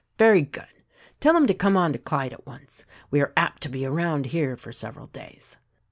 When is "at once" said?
2.33-2.85